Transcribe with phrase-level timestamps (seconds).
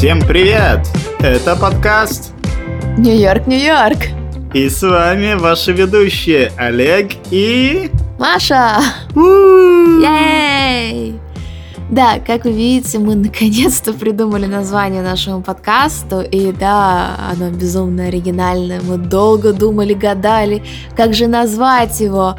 [0.00, 0.88] Всем привет!
[1.18, 2.32] Это подкаст
[2.96, 3.98] Нью-Йорк, Нью-Йорк.
[4.54, 7.90] и с вами ваши ведущие Олег и...
[8.18, 8.78] Маша!
[9.14, 11.20] Ей!
[11.90, 18.80] Да, как вы видите, мы наконец-то придумали название нашему подкасту, и да, оно безумно оригинальное.
[18.80, 20.62] Мы долго думали, гадали,
[20.96, 22.38] как же назвать его.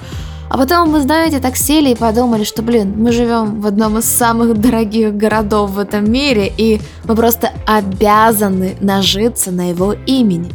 [0.51, 4.03] А потом мы, знаете, так сели и подумали, что, блин, мы живем в одном из
[4.03, 10.51] самых дорогих городов в этом мире, и мы просто обязаны нажиться на его имени.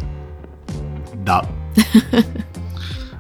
[1.25, 1.47] Да.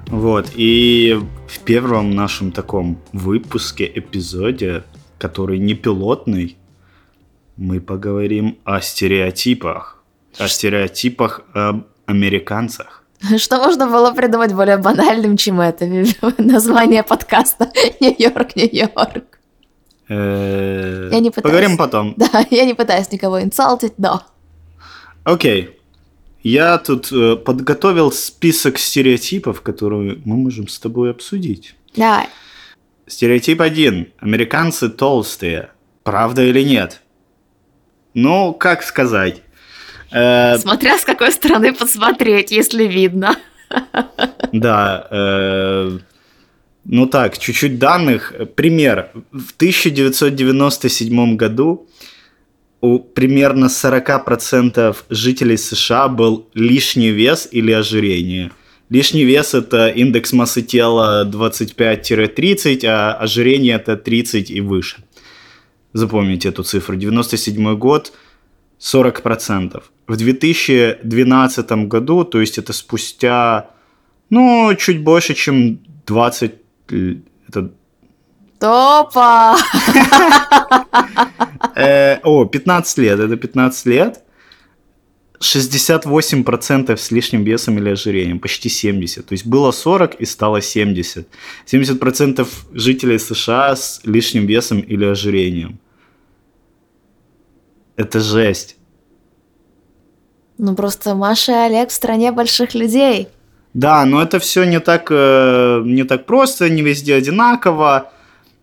[0.08, 4.84] Вот, и в первом нашем таком выпуске, эпизоде,
[5.18, 6.56] который не пилотный,
[7.56, 10.04] мы поговорим о стереотипах.
[10.38, 13.02] О стереотипах об американцах.
[13.38, 15.86] Что можно было придумать более банальным, чем это?
[16.38, 19.38] Название подкаста Нью-Йорк, Нью-Йорк.
[20.08, 21.42] Э, Я не пытаюсь.
[21.42, 22.14] Поговорим потом.
[22.16, 24.22] Да, я не пытаюсь никого инсалтить, но...
[25.24, 25.70] Окей.
[26.42, 31.74] Я тут э, подготовил список стереотипов, которые мы можем с тобой обсудить.
[31.96, 32.28] Давай.
[33.08, 34.12] Стереотип один.
[34.20, 35.70] Американцы толстые.
[36.04, 37.02] Правда или нет?
[38.14, 39.42] Ну, как сказать?
[40.10, 43.36] Э, Смотря с какой стороны посмотреть, если видно.
[44.52, 45.06] да.
[45.10, 45.98] э,
[46.84, 48.32] ну так, чуть-чуть данных.
[48.54, 49.10] Пример.
[49.32, 51.88] В 1997 году
[52.80, 58.52] у примерно 40% жителей США был лишний вес или ожирение.
[58.88, 64.98] Лишний вес– это индекс массы тела 25-30, а ожирение– это 30 и выше.
[65.92, 66.94] Запомните эту цифру.
[66.94, 68.12] 97 год–
[68.80, 69.82] 40%.
[70.06, 73.70] В 2012 году, то есть это спустя,
[74.30, 76.54] ну, чуть больше, чем 20,
[76.90, 77.16] л-
[77.48, 77.70] это
[78.58, 79.56] Топа!
[81.74, 84.22] Э, о, 15 лет, это 15 лет.
[85.40, 89.26] 68% с лишним весом или ожирением, почти 70.
[89.26, 91.28] То есть было 40 и стало 70.
[91.66, 95.78] 70% жителей США с лишним весом или ожирением.
[97.96, 98.76] Это жесть.
[100.58, 103.28] Ну просто Маша и Олег в стране больших людей.
[103.74, 108.10] Да, но это все не так, э, не так просто, не везде одинаково.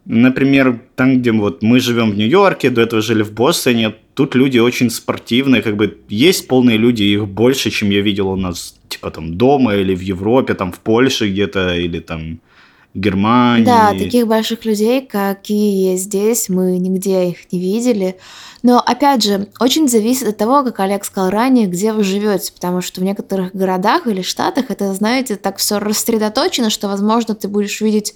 [0.06, 4.60] Например, там, где вот мы живем в Нью-Йорке, до этого жили в Бостоне, тут люди
[4.60, 9.12] очень спортивные, как бы есть полные люди, их больше, чем я видел у нас, типа
[9.12, 12.40] там дома или в Европе, там в Польше где-то, или там
[12.94, 13.66] Германии.
[13.66, 18.18] Да, таких больших людей, какие есть здесь, мы нигде их не видели.
[18.62, 22.82] Но, опять же, очень зависит от того, как Олег сказал ранее, где вы живете, потому
[22.82, 27.82] что в некоторых городах или штатах это, знаете, так все рассредоточено, что, возможно, ты будешь
[27.82, 28.14] видеть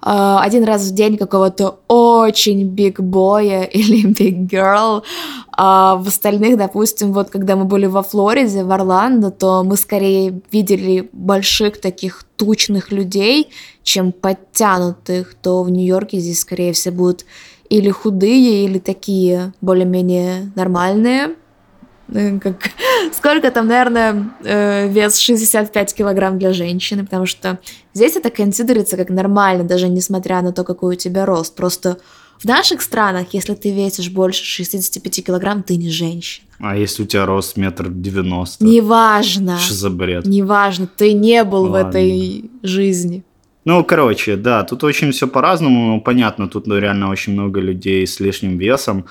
[0.00, 5.02] один раз в день какого-то очень биг боя или биг girl,
[5.56, 10.40] а в остальных, допустим, вот когда мы были во Флориде, в Орландо, то мы скорее
[10.50, 13.50] видели больших таких тучных людей,
[13.82, 17.24] чем подтянутых, то в Нью-Йорке здесь скорее все будут
[17.70, 21.36] или худые, или такие более-менее нормальные.
[22.12, 22.56] Э, Как...
[23.12, 27.58] Сколько там, наверное, э, вес 65 килограмм для женщины, потому что
[27.92, 31.54] здесь это консидерится как нормально, даже несмотря на то, какой у тебя рост.
[31.54, 31.98] Просто
[32.38, 36.46] в наших странах, если ты весишь больше 65 килограмм, ты не женщина.
[36.60, 38.64] А если у тебя рост метр девяносто?
[38.64, 39.58] Неважно.
[39.58, 40.26] Что за бред?
[40.26, 41.88] Неважно, ты не был в Ладно.
[41.88, 43.24] этой жизни.
[43.64, 48.06] Ну, короче, да, тут очень все по-разному, ну, понятно, тут ну, реально очень много людей
[48.06, 49.06] с лишним весом.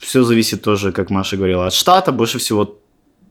[0.00, 2.10] Все зависит тоже, как Маша говорила, от штата.
[2.12, 2.78] Больше всего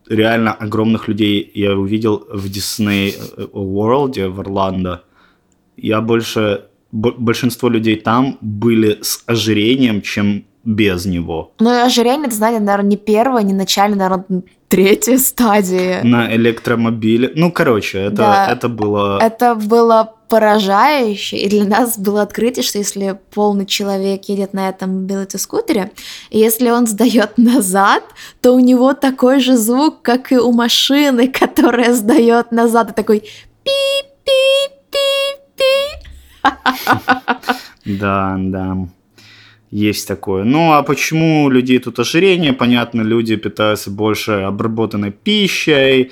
[0.07, 3.13] реально огромных людей я увидел в Disney
[3.53, 5.03] World в Орландо.
[5.77, 6.65] Я больше...
[6.91, 11.51] бо- большинство людей там были с ожирением, чем без него.
[11.59, 16.03] Ну ожирение, это, знаете, наверное, не первая, не начальная, наверное, третья стадия.
[16.03, 17.31] На электромобиле.
[17.35, 18.47] Ну, короче, это, Да.
[18.51, 19.19] это было...
[19.21, 25.05] Это было поражающе, и для нас было открытие, что если полный человек едет на этом
[25.05, 25.91] билете-скутере,
[26.29, 28.03] и если он сдает назад,
[28.41, 33.23] то у него такой же звук, как и у машины, которая сдает назад, и такой
[33.63, 33.89] пи-пи-пи-пи.
[37.85, 38.77] Да, да.
[39.71, 40.43] Есть такое.
[40.43, 42.53] Ну, а почему у людей тут ожирение?
[42.53, 46.11] Понятно, люди питаются больше обработанной пищей,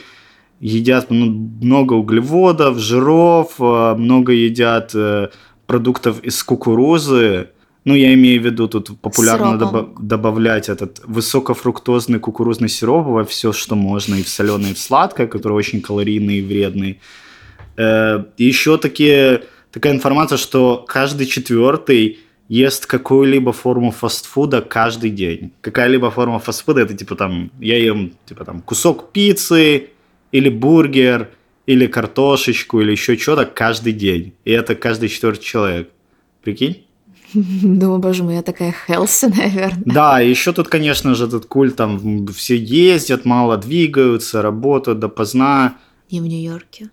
[0.59, 5.29] едят много углеводов, жиров, э, много едят э,
[5.65, 7.49] продуктов из кукурузы.
[7.85, 13.53] Ну, я имею в виду, тут популярно доба- добавлять этот высокофруктозный кукурузный сироп во все,
[13.53, 16.99] что можно, и в соленое, и в сладкое, который очень калорийный и вредный.
[17.77, 22.19] Э, еще такие, такая информация, что каждый четвертый
[22.49, 25.51] ест какую-либо форму фастфуда каждый день.
[25.61, 29.89] Какая-либо форма фастфуда это типа там я ем типа там кусок пиццы
[30.37, 31.29] или бургер
[31.65, 34.33] или картошечку или еще что-то каждый день.
[34.45, 35.89] И это каждый четвертый человек.
[36.43, 36.85] Прикинь?
[37.33, 39.83] Думаю, боже мой, я такая хелси, наверное.
[39.85, 45.77] Да, еще тут, конечно же, этот культ, там все ездят, мало двигаются, работают допоздна.
[46.11, 46.89] Не в Нью-Йорке.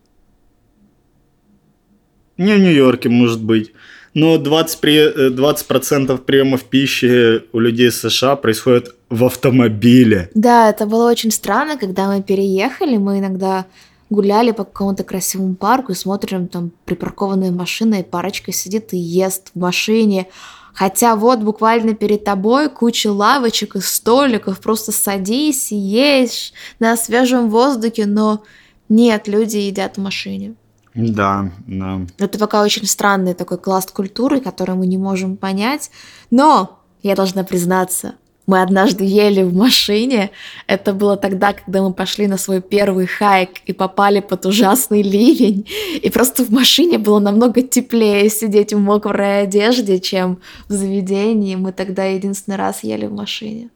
[2.38, 3.73] Не в Нью-Йорке, может быть.
[4.15, 5.31] Но 20%, при...
[5.31, 10.31] 20 э, приемов пищи у людей из США происходит в автомобиле.
[10.35, 13.67] Да, это было очень странно, когда мы переехали, мы иногда
[14.11, 19.51] гуляли по какому-то красивому парку и смотрим, там припаркованная машина, и парочка сидит и ест
[19.55, 20.29] в машине.
[20.75, 27.49] Хотя вот буквально перед тобой куча лавочек и столиков, просто садись и ешь на свежем
[27.49, 28.43] воздухе, но
[28.89, 30.55] нет, люди едят в машине.
[30.94, 32.00] Да, да.
[32.19, 35.91] Это пока очень странный такой класс культуры, который мы не можем понять.
[36.31, 38.14] Но я должна признаться,
[38.46, 40.31] мы однажды ели в машине.
[40.67, 45.67] Это было тогда, когда мы пошли на свой первый хайк и попали под ужасный ливень.
[46.02, 51.56] И просто в машине было намного теплее сидеть в мокрой одежде, чем в заведении.
[51.56, 53.70] Мы тогда единственный раз ели в машине.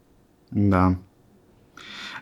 [0.50, 0.98] Да.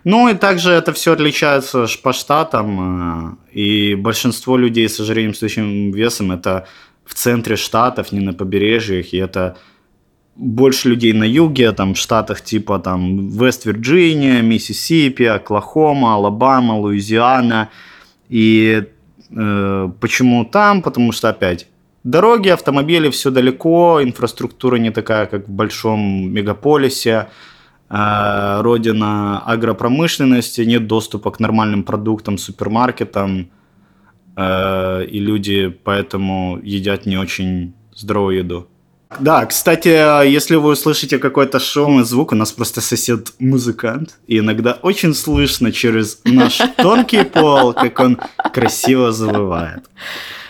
[0.09, 5.43] Ну и также это все отличается по штатам, э, и большинство людей с ожирением с
[5.43, 6.69] весом это
[7.05, 9.57] в центре штатов, не на побережьях, и это
[10.37, 17.71] больше людей на юге, там, в штатах типа там Вест-Вирджиния, Миссисипи, Оклахома, Алабама, Луизиана.
[18.29, 18.85] И
[19.31, 20.83] э, почему там?
[20.83, 21.67] Потому что опять
[22.05, 27.27] дороги, автомобили, все далеко, инфраструктура не такая, как в большом мегаполисе.
[27.89, 33.51] Э, родина агропромышленности, нет доступа к нормальным продуктам, супермаркетам,
[34.37, 38.69] э, и люди поэтому едят не очень здоровую еду.
[39.21, 39.89] Да, кстати,
[40.29, 45.15] если вы услышите какой-то шум и звук, у нас просто сосед музыкант, и иногда очень
[45.15, 48.19] слышно через наш тонкий пол, как он
[48.53, 49.85] красиво завывает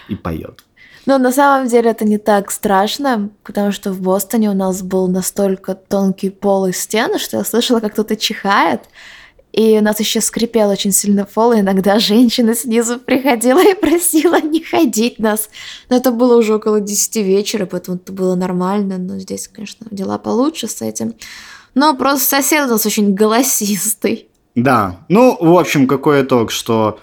[0.09, 0.65] и поет.
[1.07, 5.07] Но на самом деле это не так страшно, потому что в Бостоне у нас был
[5.07, 8.83] настолько тонкий пол и стены, что я слышала, как кто-то чихает,
[9.53, 14.39] и у нас еще скрипел очень сильно пол, и иногда женщина снизу приходила и просила
[14.39, 15.49] не ходить нас.
[15.89, 18.99] Но это было уже около 10 вечера, поэтому это было нормально.
[18.99, 21.15] Но здесь, конечно, дела получше с этим.
[21.75, 24.29] Но просто сосед у нас очень голосистый.
[24.55, 27.01] Да, ну, в общем, какой итог, что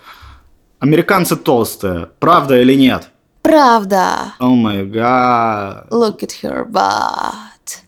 [0.77, 3.09] американцы толстые, правда или нет?
[3.53, 4.33] Правда.
[4.39, 5.85] О май гад.
[5.91, 7.83] Look at her butt.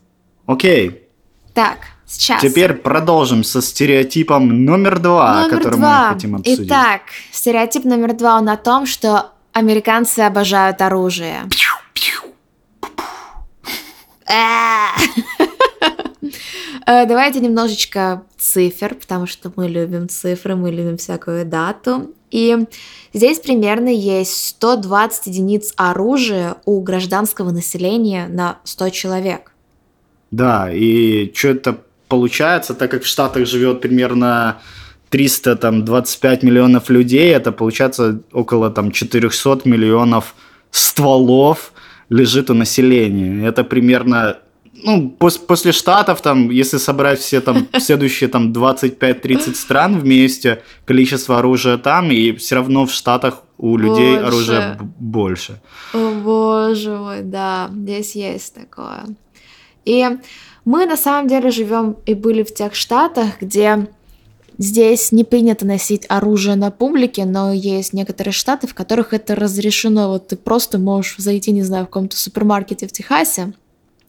[0.46, 1.10] Окей.
[1.56, 2.40] Так, Сейчас.
[2.40, 6.10] Теперь продолжим со стереотипом номер два, номер который два.
[6.10, 6.68] мы хотим обсудить.
[6.68, 7.02] Итак,
[7.32, 11.50] стереотип номер два он о том, что американцы обожают оружие.
[16.88, 22.14] Э, давайте немножечко цифр, потому что мы любим цифры, мы любим всякую дату.
[22.32, 22.58] И
[23.14, 29.52] здесь примерно есть 120 единиц оружия у гражданского населения на 100 человек.
[30.32, 31.78] Да, и что это
[32.08, 34.60] получается, так как в Штатах живет примерно
[35.10, 40.36] 325 миллионов людей, это получается около там 400 миллионов
[40.72, 41.72] стволов
[42.10, 43.48] лежит у населения.
[43.48, 44.40] Это примерно
[44.84, 51.40] ну, пос после Штатов, там, если собрать все там следующие там 25-30 стран вместе, количество
[51.40, 54.28] оружия там, и все равно в Штатах у людей больше.
[54.28, 55.62] оружия больше.
[55.94, 59.06] О боже мой, да, здесь есть такое.
[59.86, 60.06] И
[60.66, 63.88] мы на самом деле живем и были в тех штатах, где
[64.58, 70.10] здесь не принято носить оружие на публике, но есть некоторые штаты, в которых это разрешено.
[70.10, 73.54] Вот ты просто можешь зайти, не знаю, в каком-то супермаркете в Техасе.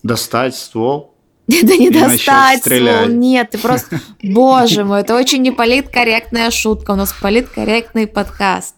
[0.06, 1.14] Достать ствол.
[1.46, 4.00] Да не достать ствол, нет, ты просто...
[4.22, 8.75] Боже мой, это очень неполиткорректная шутка, у нас политкорректный подкаст.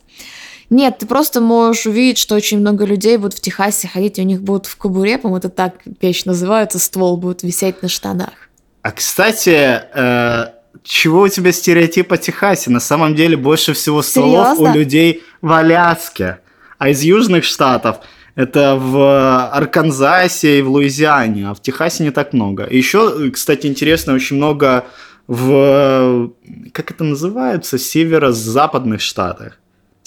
[0.71, 4.25] Нет, ты просто можешь увидеть, что очень много людей будут в Техасе ходить, и у
[4.25, 8.35] них будут в кобуре, по-моему, это так вещь называется, ствол будет висеть на штанах.
[8.83, 12.71] А, кстати, э, чего у тебя стереотип о Техасе?
[12.71, 14.71] На самом деле больше всего стволов Серьезно?
[14.71, 16.41] у людей в Аляске,
[16.79, 17.99] а из южных штатов
[18.39, 22.67] это в Арканзасе и в Луизиане, а в Техасе не так много.
[22.71, 24.85] Еще, кстати, интересно, очень много
[25.27, 26.31] в,
[26.73, 29.59] как это называется, северо-западных штатах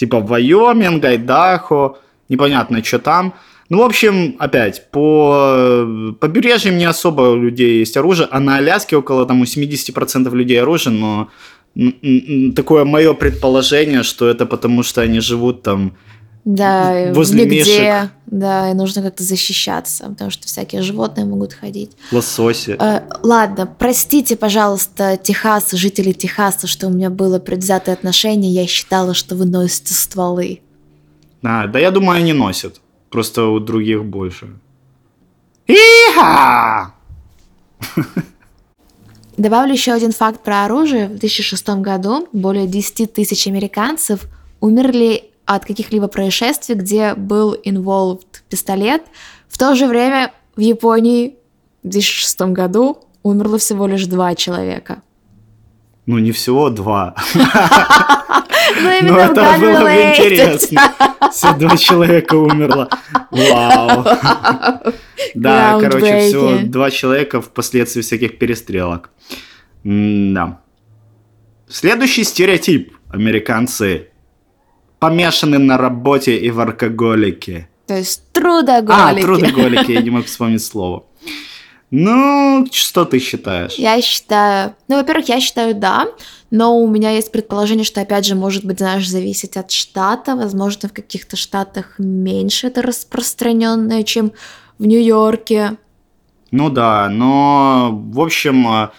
[0.01, 3.33] типа Вайоминг, Айдахо, непонятно, что там.
[3.69, 5.85] Ну, в общем, опять, по
[6.19, 10.59] побережьям не особо у людей есть оружие, а на Аляске около там, у 70% людей
[10.59, 11.29] оружие, но
[12.55, 15.93] такое мое предположение, что это потому, что они живут там
[16.43, 18.09] Да, возле нигде, мешек.
[18.25, 21.91] да, и нужно как-то защищаться, потому что всякие животные могут ходить.
[22.11, 22.77] Лососи.
[22.79, 29.13] Э, ладно, простите, пожалуйста, Техас, жители Техаса, что у меня было предвзятое отношение, я считала,
[29.13, 30.61] что вы носите стволы.
[31.43, 32.81] А, да я думаю, они носят.
[33.11, 34.47] Просто у других больше.
[35.67, 36.95] Иха!
[39.37, 41.07] Добавлю еще один факт про оружие.
[41.07, 44.25] В 2006 году более 10 тысяч американцев
[44.59, 49.03] умерли от каких-либо происшествий, где был involved пистолет.
[49.47, 51.35] В то же время в Японии
[51.83, 55.01] в 2006 году умерло всего лишь два человека.
[56.05, 57.15] Ну, не всего два.
[59.01, 60.93] Ну, в это было бы интересно.
[61.31, 62.89] Все два человека умерло.
[63.31, 64.05] Вау.
[65.35, 69.11] Да, короче, всего два человека впоследствии всяких перестрелок.
[69.83, 70.59] Да.
[71.69, 72.97] Следующий стереотип.
[73.09, 74.09] Американцы
[75.01, 77.67] помешаны на работе и в алкоголике.
[77.87, 79.21] То есть А, трудоголики.
[79.21, 81.03] трудоголики, я не мог вспомнить слово.
[81.89, 83.73] Ну, что ты считаешь?
[83.73, 86.07] Я считаю, ну, во-первых, я считаю, да,
[86.51, 90.35] но у меня есть предположение, что, опять же, может быть, знаешь, зависеть от штата.
[90.35, 94.31] Возможно, в каких-то штатах меньше это распространенное, чем
[94.77, 95.77] в Нью-Йорке.
[96.51, 98.89] Ну да, но, в общем, э,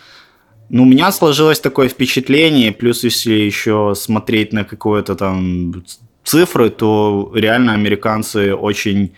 [0.73, 5.85] ну, у меня сложилось такое впечатление, плюс если еще смотреть на какое-то там
[6.25, 9.13] цифры, то реально американцы очень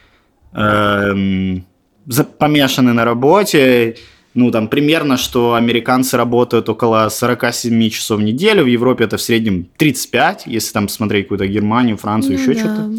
[2.07, 3.97] за- помешаны на работе.
[4.35, 9.21] Ну, там примерно, что американцы работают около 47 часов в неделю, в Европе это в
[9.23, 12.61] среднем 35, если там смотреть какую-то Германию, Францию, Ну еще да.
[12.61, 12.91] что-то.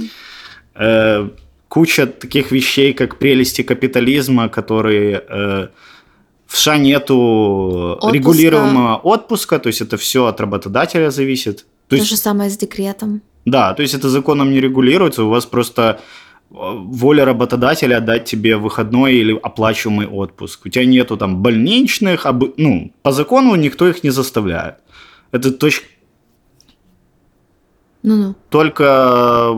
[0.76, 1.30] Э,
[1.68, 5.68] куча таких вещей, как прелести капитализма, которые э,
[6.48, 7.16] в США нету
[7.94, 8.14] Отпуска.
[8.16, 11.58] регулируемого отпуска, то есть это все от работодателя зависит.
[11.58, 13.22] То То есть, же самое с декретом.
[13.46, 16.00] да, то есть это законом не регулируется, у вас просто
[16.52, 20.66] э, воля работодателя дать тебе выходной или оплачиваемый отпуск.
[20.66, 24.76] У тебя нету там больничных, об- ну, по закону никто их не заставляет.
[25.32, 25.84] Это точ-
[28.04, 28.36] Ну-ну.
[28.50, 29.56] только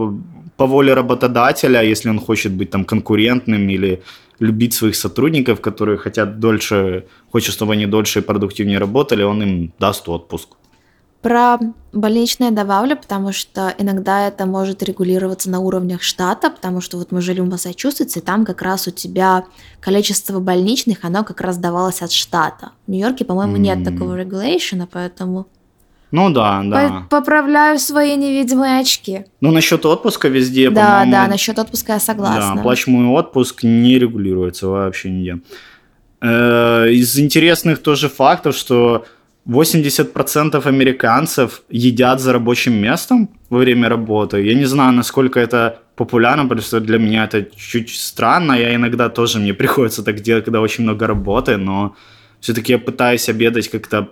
[0.57, 4.01] по воле работодателя, если он хочет быть там конкурентным или
[4.39, 9.73] любить своих сотрудников, которые хотят дольше, хочет, чтобы они дольше и продуктивнее работали, он им
[9.79, 10.49] даст отпуск.
[11.21, 11.57] Про
[11.93, 17.21] больничное добавлю, потому что иногда это может регулироваться на уровнях штата, потому что вот мы
[17.21, 19.45] жили в Массачусетсе, и там как раз у тебя
[19.79, 22.71] количество больничных, оно как раз давалось от штата.
[22.85, 23.85] В Нью-Йорке, по-моему, нет М.
[23.85, 25.47] такого регулейшена, поэтому
[26.11, 27.05] Ну да, да.
[27.09, 29.25] по- поправляю свои невидимые очки.
[29.41, 32.39] Ну насчет отпуска везде, да, по-моему, да, насчет отпуска я согласна.
[32.55, 35.39] Да, оплачиваемый отпуск не регулируется вообще нигде.
[36.21, 39.05] Э, Из интересных тоже фактов, что
[39.47, 44.41] 80% американцев едят за рабочим местом во время работы.
[44.43, 48.53] Я не знаю, насколько это популярно, потому что для меня это чуть странно.
[48.53, 51.95] Я иногда тоже, мне приходится так делать, когда очень много работы, но
[52.39, 54.09] все-таки я пытаюсь обедать как-то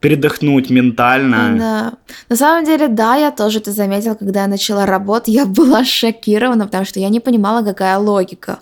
[0.00, 1.56] передохнуть ментально.
[1.58, 1.92] Да.
[2.28, 6.64] На самом деле, да, я тоже это заметила, когда я начала работать, я была шокирована,
[6.64, 8.60] потому что я не понимала, какая логика.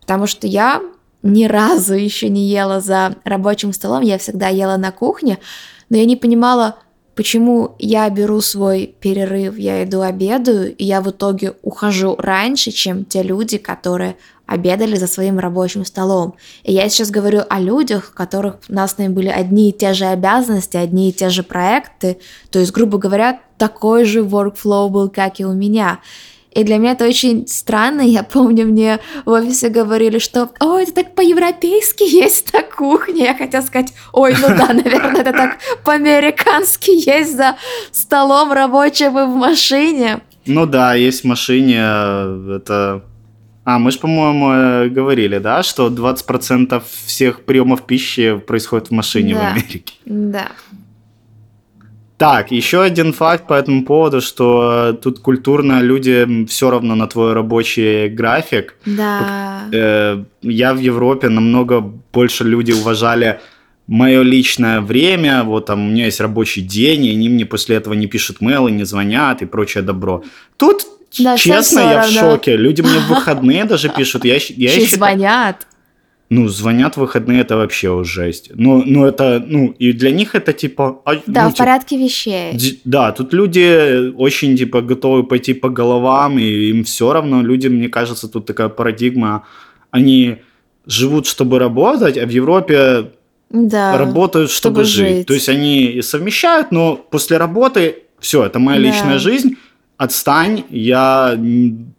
[0.00, 0.82] Потому что я
[1.22, 5.38] ни разу еще не ела за рабочим столом, я всегда ела на кухне,
[5.90, 6.76] но я не понимала,
[7.14, 13.04] почему я беру свой перерыв, я иду обедаю, и я в итоге ухожу раньше, чем
[13.04, 14.16] те люди, которые
[14.50, 16.34] обедали за своим рабочим столом.
[16.64, 19.72] И я сейчас говорю о людях, у которых у нас с ними были одни и
[19.72, 22.18] те же обязанности, одни и те же проекты,
[22.50, 26.00] то есть, грубо говоря, такой же workflow был, как и у меня.
[26.50, 28.00] И для меня это очень странно.
[28.00, 33.26] Я помню, мне в офисе говорили, что «Ой, это так по-европейски есть на кухне».
[33.26, 37.56] Я хотела сказать «Ой, ну да, наверное, это так по-американски есть за
[37.92, 40.22] столом рабочим и в машине».
[40.46, 43.02] Ну да, есть в машине э, это...
[43.70, 49.34] А, мы же, по-моему, э, говорили, да, что 20% всех приемов пищи происходит в машине
[49.34, 49.50] в Да.
[49.52, 49.94] Америке.
[50.06, 50.48] Да.
[52.18, 57.32] Так, еще один факт по этому поводу, что тут культурно людям все равно на твой
[57.32, 58.74] рабочий график.
[58.86, 59.62] Да.
[59.72, 61.80] Э, Я в Европе намного
[62.12, 63.38] больше люди уважали
[63.86, 67.94] мое личное время, вот там у меня есть рабочий день, и они мне после этого
[67.94, 70.22] не пишут мейлы, не звонят и прочее добро.
[70.56, 70.86] Тут,
[71.18, 72.56] Да, честно, я в шоке.
[72.56, 74.24] Люди мне в выходные даже пишут.
[74.24, 75.66] Я, я Еще звонят.
[76.32, 78.52] Ну, звонят в выходные, это вообще жесть.
[78.54, 81.02] Ну, ну, это, ну, и для них это типа...
[81.04, 82.52] а, Да, ну, в типа, порядке вещей.
[82.52, 87.42] Д- Да, тут люди очень типа готовы пойти по головам, и им все равно.
[87.42, 89.42] Люди, мне кажется, тут такая парадигма.
[89.90, 90.36] Они
[90.86, 93.10] живут, чтобы работать, а в Европе
[93.50, 93.98] Да.
[93.98, 95.16] работают, чтобы, чтобы жить.
[95.16, 95.26] жить.
[95.26, 98.84] То есть они совмещают, но после работы все, это моя Да.
[98.86, 99.56] личная жизнь,
[100.00, 101.36] отстань, я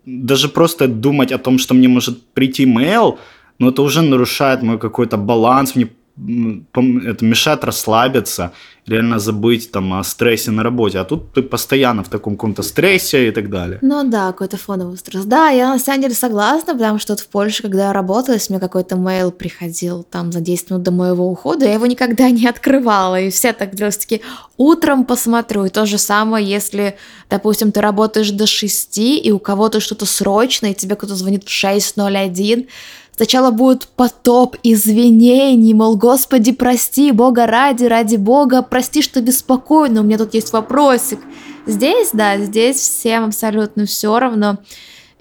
[0.06, 3.18] даже просто думать о том, что мне может прийти mail,
[3.60, 8.52] но это уже нарушает мой какой-то баланс, мне это мешает расслабиться,
[8.86, 11.00] реально забыть там о стрессе на работе.
[11.00, 13.80] А тут ты постоянно в таком каком-то стрессе и так далее.
[13.82, 15.26] Ну да, какой-то фоновый стресс.
[15.26, 18.54] Да, я на самом деле согласна, потому что вот в Польше, когда я работала, если
[18.54, 22.48] мне какой-то мейл приходил там за 10 минут до моего ухода, я его никогда не
[22.48, 23.20] открывала.
[23.20, 24.22] И все так делали, такие,
[24.58, 25.66] утром посмотрю.
[25.66, 26.98] И то же самое, если,
[27.30, 31.48] допустим, ты работаешь до 6, и у кого-то что-то срочное, и тебе кто-то звонит в
[31.48, 32.68] 6.01,
[33.16, 40.04] Сначала будет потоп извинений, мол, Господи, прости, Бога ради, ради Бога, прости, что беспокойно, у
[40.04, 41.20] меня тут есть вопросик.
[41.68, 44.58] Здесь, да, здесь всем абсолютно все равно.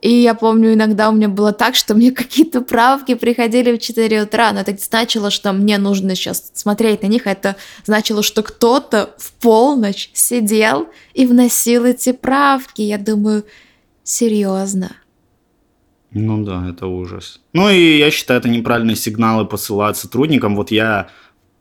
[0.01, 4.23] И я помню, иногда у меня было так, что мне какие-то правки приходили в 4
[4.23, 8.43] утра, но это значило, что мне нужно сейчас смотреть на них, а это значило, что
[8.43, 12.83] кто-то в полночь сидел и вносил эти правки.
[12.83, 13.45] Я думаю,
[14.03, 14.93] серьезно.
[16.13, 17.41] Ну да, это ужас.
[17.53, 20.57] Ну и я считаю, это неправильные сигналы посылать сотрудникам.
[20.57, 21.09] Вот я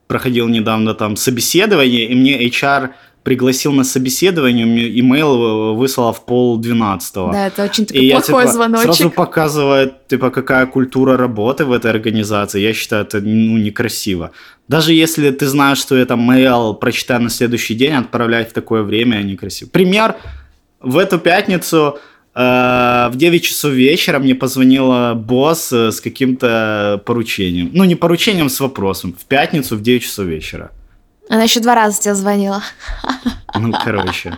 [0.07, 2.89] проходил недавно там собеседование, и мне HR
[3.21, 7.31] пригласил на собеседование, мне имейл выслал в пол двенадцатого.
[7.31, 8.85] Да, это очень такой и плохой я, типа, звоночек.
[8.85, 12.61] Сразу показывает, типа, какая культура работы в этой организации.
[12.61, 14.31] Я считаю, это ну, некрасиво.
[14.67, 19.17] Даже если ты знаешь, что это мейл, прочитай на следующий день, отправлять в такое время
[19.17, 19.69] некрасиво.
[19.69, 20.15] Пример.
[20.81, 21.99] В эту пятницу Э,
[22.35, 27.71] в 9 часов вечера мне позвонила босс э, с каким-то поручением.
[27.73, 29.13] Ну, не поручением, с вопросом.
[29.19, 30.71] В пятницу в 9 часов вечера.
[31.29, 32.63] Она еще два раза тебе звонила.
[33.55, 34.37] Ну, короче.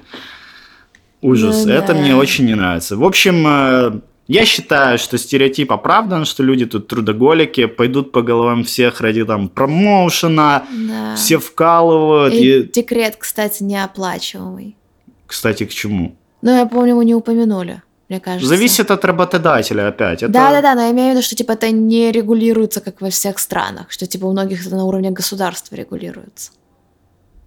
[1.21, 1.65] Ужас.
[1.65, 2.00] Ну, Это да.
[2.00, 2.98] мне очень не нравится.
[2.98, 8.63] В общем, э, я считаю, что стереотип оправдан, что люди тут трудоголики, пойдут по головам
[8.63, 11.15] всех ради там промоушена, да.
[11.15, 12.33] все вкалывают.
[12.33, 14.75] И, и декрет, кстати, неоплачиваемый.
[15.27, 16.15] Кстати, к чему?
[16.41, 17.81] Ну, я помню, мы не упомянули
[18.12, 18.48] мне кажется.
[18.48, 20.21] Зависит от работодателя опять.
[20.21, 20.31] Это...
[20.31, 23.10] Да, да, да, но я имею в виду, что типа это не регулируется, как во
[23.10, 26.51] всех странах, что типа у многих это на уровне государства регулируется.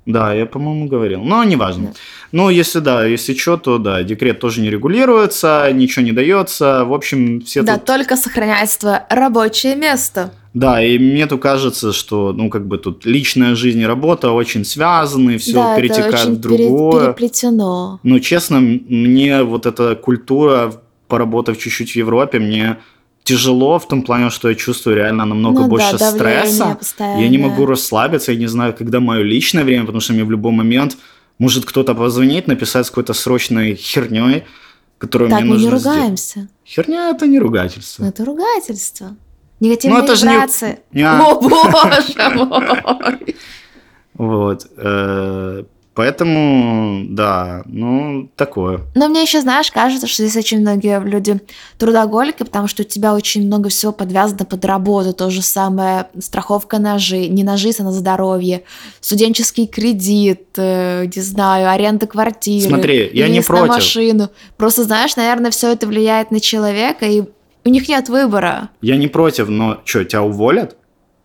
[0.06, 1.22] Да, я, по-моему, говорил.
[1.22, 1.88] Но неважно.
[1.88, 1.92] Да.
[2.32, 6.84] Ну, если да, если что, то да, декрет тоже не регулируется, ничего не дается.
[6.84, 7.84] В общем, все Да, тут...
[7.84, 10.30] только сохраняется рабочее место.
[10.54, 14.64] Да, и мне тут кажется, что, ну, как бы тут личная жизнь и работа очень
[14.64, 17.06] связаны, все да, перетекает это очень в другое.
[17.06, 17.98] переплетено.
[18.04, 20.72] Но, честно, мне вот эта культура,
[21.08, 22.76] поработав чуть-чуть в Европе, мне
[23.24, 26.78] тяжело в том плане, что я чувствую реально намного ну, больше да, стресса.
[26.98, 30.30] Я не могу расслабиться, я не знаю, когда мое личное время, потому что мне в
[30.30, 30.96] любой момент
[31.38, 34.44] может кто-то позвонить, написать с какой-то срочной херней,
[34.98, 36.32] которую так, мне нужно Так, мы не ругаемся.
[36.32, 36.50] Сделать.
[36.64, 38.04] Херня– это не ругательство.
[38.04, 39.16] Это ругательство.
[39.64, 40.78] Негативные ну, это вибрации.
[40.92, 41.08] Не...
[41.08, 43.36] О, боже мой!
[44.12, 44.66] Вот.
[44.76, 48.82] Э, поэтому, да, ну, такое.
[48.94, 51.40] Но мне еще, знаешь, кажется, что здесь очень многие люди
[51.78, 55.14] трудоголики, потому что у тебя очень много всего подвязано под работу.
[55.14, 58.64] То же самое страховка жизнь, не жизнь, а на здоровье,
[59.00, 62.68] студенческий кредит, э, не знаю, аренда квартиры.
[62.68, 63.68] Смотри, я не против.
[63.68, 64.28] на машину.
[64.58, 67.24] Просто, знаешь, наверное, все это влияет на человека, и
[67.64, 68.70] у них нет выбора.
[68.80, 70.76] Я не против, но что, тебя уволят?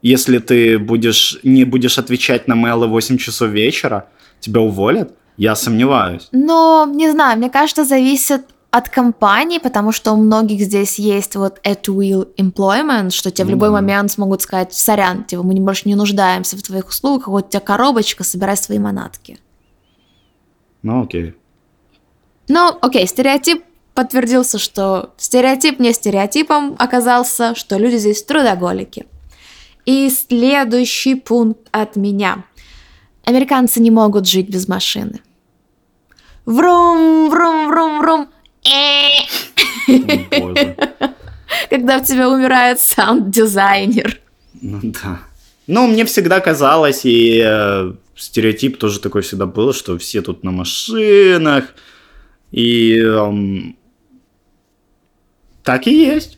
[0.01, 4.07] Если ты будешь, не будешь отвечать на мейлы 8 часов вечера,
[4.39, 5.13] тебя уволят?
[5.35, 6.29] Я сомневаюсь.
[6.31, 11.59] Но, не знаю, мне кажется, зависит от компании, потому что у многих здесь есть вот
[11.63, 13.47] at will employment, что тебе mm-hmm.
[13.47, 17.47] в любой момент смогут сказать, сорян, типа, мы больше не нуждаемся в твоих услугах, вот
[17.47, 19.39] у тебя коробочка, собирай свои манатки.
[20.83, 21.35] Ну, окей.
[22.47, 23.63] Ну, окей, стереотип
[23.99, 29.07] подтвердился, что стереотип не стереотипом оказался, что люди здесь трудоголики.
[29.85, 32.45] И следующий пункт от меня.
[33.25, 35.19] Американцы не могут жить без машины.
[36.45, 38.29] Врум, врум, врум, врум.
[41.69, 44.17] Когда у тебя умирает саунд-дизайнер.
[44.61, 45.19] Ну да.
[45.67, 50.51] Ну, мне всегда казалось, и э, стереотип тоже такой всегда был, что все тут на
[50.51, 51.65] машинах,
[52.51, 53.75] и эм,
[55.63, 56.37] так и есть.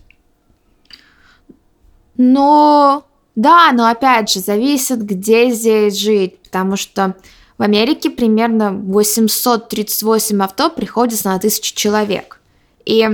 [2.18, 3.06] Но
[3.36, 7.16] да, но опять же, зависит, где здесь жить, потому что
[7.58, 12.42] в Америке примерно 838 авто приходится на тысячу человек.
[12.86, 13.08] И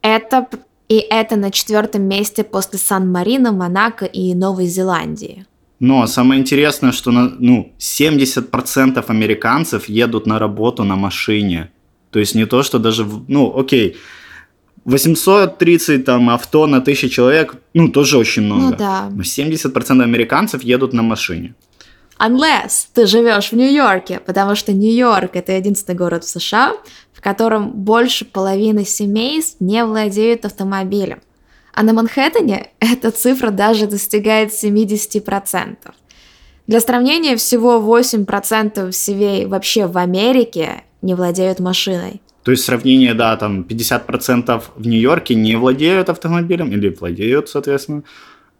[0.00, 0.48] это,
[0.88, 5.44] и это на четвертом месте после Сан-Марино, Монако и Новой Зеландии.
[5.78, 11.70] Но самое интересное, что на, ну, 70% американцев едут на работу на машине.
[12.10, 13.96] То есть не то, что даже, ну, окей,
[14.84, 18.70] 830 там авто на 1000 человек, ну, тоже очень много.
[18.70, 19.08] Ну да.
[19.10, 21.54] Но 70% американцев едут на машине.
[22.18, 26.74] Unless ты живешь в Нью-Йорке, потому что Нью-Йорк это единственный город в США,
[27.14, 31.20] в котором больше половины семейств не владеют автомобилем.
[31.72, 35.76] А на Манхэттене эта цифра даже достигает 70%.
[36.66, 42.20] Для сравнения, всего 8% семей вообще в Америке не владеют машиной.
[42.42, 48.02] То есть сравнение, да, там 50% в Нью-Йорке не владеют автомобилем или владеют, соответственно,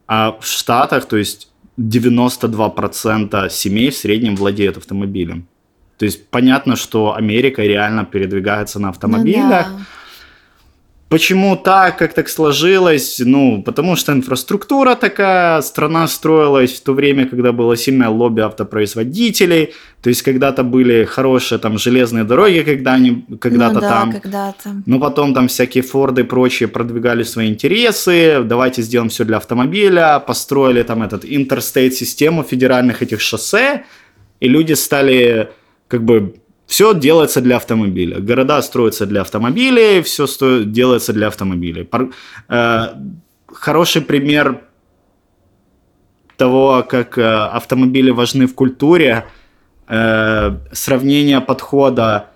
[0.06, 5.46] а в Штатах, то есть 92% семей в среднем владеют автомобилем.
[5.96, 9.68] То есть понятно, что Америка реально передвигается на автомобилях.
[9.70, 9.84] Ну, да.
[11.10, 13.20] Почему так, как так сложилось?
[13.24, 19.74] Ну, потому что инфраструктура такая, страна строилась в то время, когда было сильное лобби автопроизводителей,
[20.02, 24.12] то есть когда-то были хорошие там железные дороги, когда они, когда-то ну, да, там.
[24.12, 24.82] когда-то.
[24.86, 30.22] Но потом там всякие Форды и прочие продвигали свои интересы, давайте сделаем все для автомобиля,
[30.24, 33.82] построили там этот интерстейт-систему федеральных этих шоссе,
[34.38, 35.50] и люди стали
[35.88, 36.36] как бы
[36.70, 38.20] все делается для автомобиля.
[38.20, 40.62] Города строятся для автомобилей, все сто...
[40.62, 41.82] делается для автомобилей.
[41.82, 42.10] Пар...
[42.48, 42.94] Э,
[43.48, 44.62] хороший пример
[46.36, 49.24] того, как э, автомобили важны в культуре,
[49.88, 52.30] э, сравнение подхода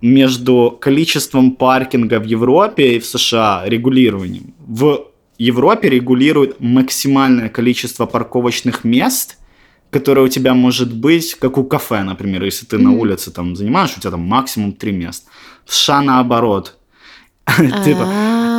[0.00, 4.54] между количеством паркинга в Европе и в США регулированием.
[4.60, 5.08] В
[5.38, 9.38] Европе регулируют максимальное количество парковочных мест–
[9.90, 12.82] которая у тебя может быть, как у кафе, например, если ты mm-hmm.
[12.82, 15.28] на улице там занимаешь, у тебя там максимум три места.
[15.64, 16.76] В США наоборот.
[17.84, 18.08] Типа,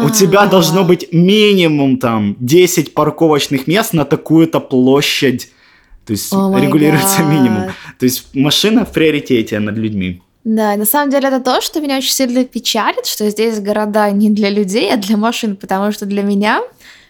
[0.05, 5.51] у тебя должно быть минимум там 10 парковочных мест на такую-то площадь.
[6.05, 7.71] То есть регулируется минимум.
[7.99, 10.21] То есть машина в приоритете над людьми.
[10.43, 14.31] Да, на самом деле это то, что меня очень сильно печалит, что здесь города не
[14.31, 16.61] для людей, а для машин, потому что для меня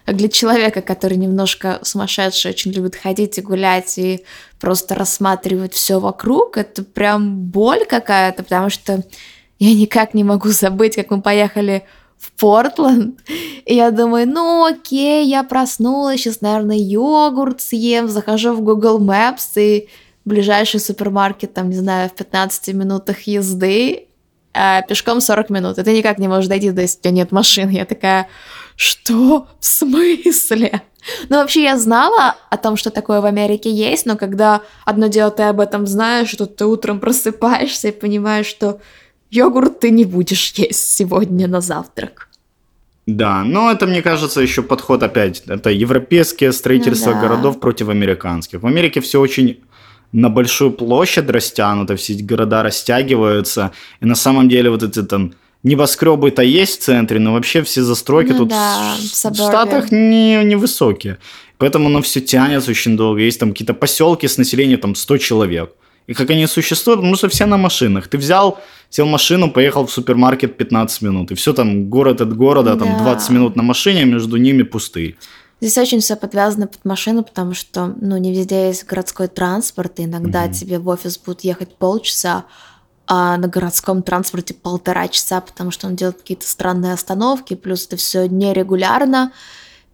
[0.06, 4.24] для человека, который немножко сумасшедший, очень любит ходить и гулять и
[4.60, 9.04] просто рассматривать все вокруг, это прям боль какая-то, потому что
[9.58, 11.84] я никак не могу забыть, как мы поехали
[12.18, 13.20] в Портленд.
[13.64, 19.52] И я думаю, ну окей, я проснулась, сейчас, наверное, йогурт съем, захожу в Google Maps
[19.56, 19.88] и
[20.24, 24.06] ближайший супермаркет, там, не знаю, в 15 минутах езды,
[24.54, 25.78] а пешком 40 минут.
[25.78, 27.68] И ты никак не можешь дойти, если у тебя нет машин.
[27.70, 28.28] Я такая,
[28.82, 29.46] что?
[29.60, 30.82] В смысле?
[31.28, 35.30] Ну, вообще, я знала о том, что такое в Америке есть, но когда одно дело
[35.30, 38.80] ты об этом знаешь, что ты утром просыпаешься и понимаешь, что
[39.30, 42.28] йогурт ты не будешь есть сегодня на завтрак.
[43.06, 45.42] Да, но это, мне кажется, еще подход опять.
[45.46, 47.22] Это европейские строительства ну, да.
[47.22, 48.62] городов против американских.
[48.62, 49.60] В Америке все очень
[50.12, 55.32] на большую площадь растянуто, все эти города растягиваются, и на самом деле вот эти там
[55.62, 60.42] небоскребы-то есть в центре, но вообще все застройки ну, тут да, в, в Штатах не,
[60.44, 61.18] невысокие.
[61.58, 63.20] Поэтому оно все тянется очень долго.
[63.20, 65.72] Есть там какие-то поселки с населением там 100 человек.
[66.08, 68.08] И как они существуют, потому что все на машинах.
[68.08, 68.58] Ты взял,
[68.90, 71.30] сел машину, поехал в супермаркет 15 минут.
[71.30, 72.84] И все там город от города, да.
[72.84, 75.14] там 20 минут на машине, а между ними пустые.
[75.60, 80.04] Здесь очень все подвязано под машину, потому что, ну, не везде есть городской транспорт, и
[80.04, 82.46] иногда mm тебе в офис будут ехать полчаса,
[83.14, 87.98] а на городском транспорте полтора часа, потому что он делает какие-то странные остановки, плюс это
[87.98, 89.32] все нерегулярно,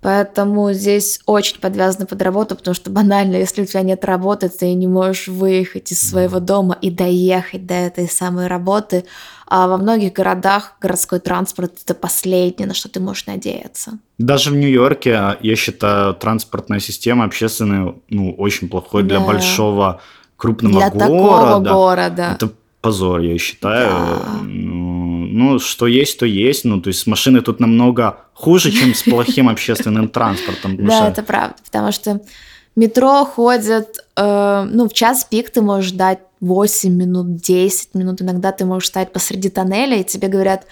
[0.00, 4.72] поэтому здесь очень подвязано под работу, потому что банально, если у тебя нет работы, ты
[4.72, 9.04] не можешь выехать из своего дома и доехать до этой самой работы,
[9.48, 13.98] а во многих городах городской транспорт это последнее, на что ты можешь надеяться.
[14.18, 19.09] Даже в Нью-Йорке, я считаю, транспортная система общественная, ну, очень плохой да.
[19.09, 20.00] для большого
[20.37, 21.04] крупного для города.
[21.04, 22.33] Такого города.
[22.37, 22.52] Это
[22.88, 23.90] позор, я считаю.
[23.90, 24.40] Да.
[24.44, 26.64] Ну, ну, что есть, то есть.
[26.64, 30.77] Ну, то есть с машиной тут намного хуже, чем с плохим общественным транспортом.
[30.87, 32.20] Да, это правда, потому что
[32.77, 38.53] метро ходят, э, ну, в час пик ты можешь ждать 8 минут, 10 минут, иногда
[38.53, 40.66] ты можешь стоять посреди тоннеля, и тебе говорят,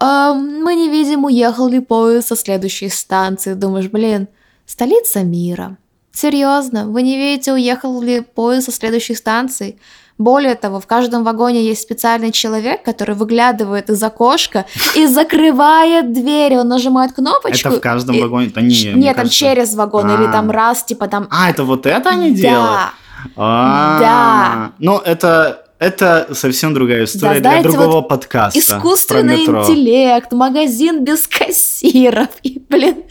[0.00, 3.54] э, мы не видим, уехал ли поезд со следующей станции.
[3.54, 4.28] Думаешь, блин,
[4.66, 5.78] столица мира.
[6.12, 9.78] Серьезно, вы не видите, уехал ли поезд со следующей станции?
[10.18, 16.58] Более того, в каждом вагоне есть специальный человек, который выглядывает из окошка и закрывает дверь.
[16.58, 17.68] Он нажимает кнопочку.
[17.68, 18.22] Это в каждом и...
[18.22, 18.48] вагоне?
[18.48, 20.14] Это не, Нет, там через вагон а.
[20.14, 21.28] или там раз, типа там...
[21.30, 22.70] А, это вот это они делают?
[22.70, 22.92] Да.
[23.36, 24.72] Да.
[24.78, 28.58] Ну, это это совсем другая история да, для другого вот подкаста.
[28.58, 33.02] Искусственный интеллект, магазин без кассиров и, блин,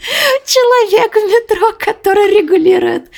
[0.46, 3.10] человек в метро, который регулирует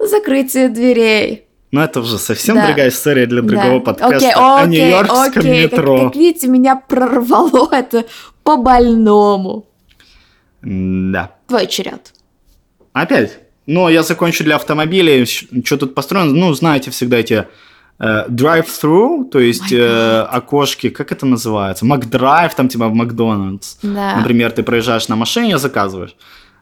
[0.00, 1.44] закрытие дверей.
[1.70, 2.66] Ну, это уже совсем да.
[2.66, 3.80] другая история для другого да.
[3.80, 5.62] подкаста окей, о окей, нью-йоркском окей.
[5.64, 5.96] метро.
[5.96, 8.06] Как, как видите, меня прорвало это
[8.42, 9.66] по-больному.
[10.62, 11.30] Да.
[11.46, 12.12] Твой черед.
[12.92, 13.38] Опять?
[13.66, 15.24] Ну, я закончу для автомобилей.
[15.26, 16.32] Что тут построено?
[16.32, 17.46] Ну, знаете, всегда эти
[17.98, 21.86] drive-thru, то есть э, окошки, как это называется?
[21.86, 23.76] Макдрайв, там типа в Макдональдс.
[23.82, 24.16] Да.
[24.16, 26.14] Например, ты проезжаешь на машине, заказываешь.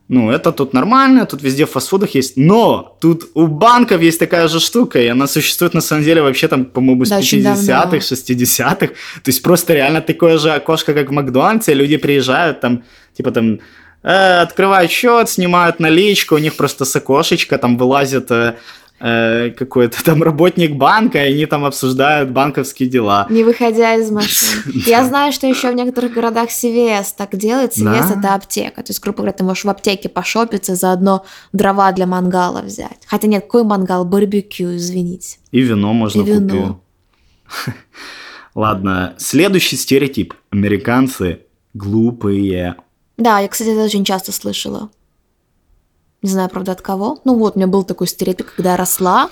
[0.09, 2.37] Ну, это тут нормально, тут везде в фастфудах есть.
[2.37, 6.47] Но тут у банков есть такая же штука, и она существует на самом деле вообще
[6.47, 7.99] там, по-моему, с Да, очень 50-х, давно.
[7.99, 8.87] 60-х.
[8.87, 12.83] То есть просто реально такое же окошко, как в Макдональдсе, люди приезжают там,
[13.17, 13.61] типа там,
[14.03, 18.57] э, открывают счет, снимают наличку, у них просто с окошечка там вылазит э,
[19.05, 23.27] э, какой-то там работник банка, и они там обсуждают банковские дела.
[23.29, 24.63] Не выходя из машины.
[24.87, 27.77] Я знаю, что еще в некоторых городах CVS так делает.
[27.77, 28.83] CVS это аптека.
[28.83, 32.99] То есть, грубо говоря, ты можешь в аптеке пошопиться заодно дрова для мангала взять.
[33.07, 34.05] Хотя нет, какой мангал?
[34.05, 35.39] Барбекю, извините.
[35.51, 36.77] И вино можно купить.
[38.55, 40.35] Ладно, следующий стереотип.
[40.51, 41.41] Американцы
[41.75, 42.77] глупые.
[43.19, 44.91] Да, я, кстати, это очень часто слышала.
[46.25, 47.19] Не знаю, правда, от кого.
[47.25, 49.29] Ну вот, у меня был такой стереотип, когда я росла,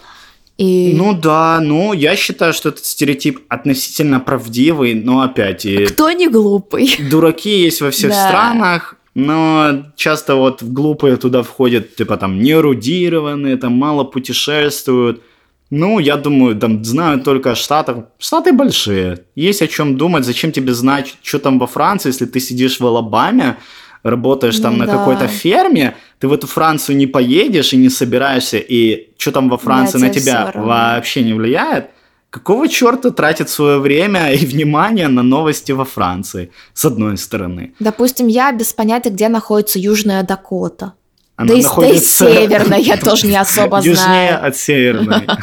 [0.58, 0.92] и...
[0.94, 6.28] Ну да, ну я считаю, что этот стереотип относительно правдивый, но опять и Кто не
[6.28, 6.94] глупый?
[7.10, 8.28] дураки есть во всех Да.
[8.28, 15.22] странах, но часто вот глупые туда входят, типа там неэрудированные, там мало путешествуют.
[15.70, 18.04] Ну, я думаю, там знают только о Штатах.
[18.18, 19.24] Штаты большие.
[19.34, 20.26] Есть о чем думать.
[20.26, 23.56] Зачем тебе знать, что там во Франции, если ты сидишь в Алабаме,
[24.02, 24.92] работаешь там Ну на да.
[24.92, 29.58] какой-то ферме, ты в эту Францию не поедешь и не собираешься, и что там во
[29.58, 31.86] Франции Да, на тебя вообще не влияет.
[32.30, 37.74] Какого черта тратит свое время и внимание на новости во Франции, с одной стороны?
[37.78, 40.94] Допустим, я без понятия, где находится Южная Дакота.
[41.36, 44.46] Она да, и, находится да и северная я тоже не особо южнее знаю.
[44.46, 45.26] от северной.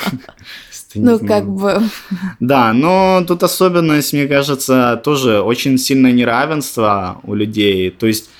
[0.96, 1.84] Ну, как бы...
[2.40, 7.92] Да, но тут особенность, мне кажется, тоже очень сильное неравенство у людей.
[7.92, 8.32] То есть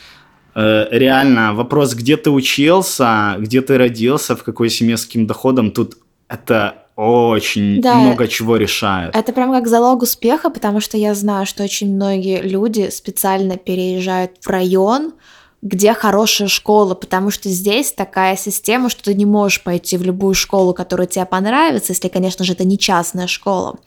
[0.92, 5.98] реально вопрос, где ты учился, где ты родился, в какой семье с каким доходом, тут
[6.28, 7.96] это очень Да.
[7.96, 9.16] много чего решает.
[9.16, 14.32] Это прям как залог успеха, потому что я знаю, что очень многие люди специально переезжают
[14.42, 15.14] в район,
[15.62, 20.34] где хорошая школа, потому что здесь такая система, что ты не можешь пойти в любую
[20.34, 23.78] школу, которая тебе понравится, если, конечно же, это не частная школа.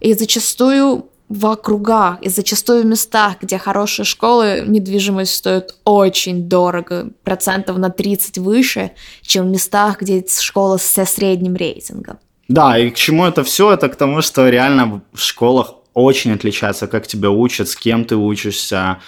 [0.00, 7.10] И зачастую в округах, и зачастую в местах, где хорошие школы, недвижимость стоит очень дорого,
[7.22, 12.18] процентов на 30 выше, чем в местах, где школа со средним рейтингом.
[12.48, 13.72] Да, и к чему это все?
[13.72, 18.16] Это к тому, что реально в школах очень отличается, как тебя учат, с кем ты
[18.16, 18.98] учишься,